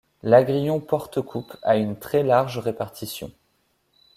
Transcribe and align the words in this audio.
L'agrion 0.23 0.79
porte-coupe 0.79 1.55
a 1.61 1.77
une 1.77 1.95
très 1.95 2.23
large 2.23 2.57
répartition. 2.57 3.31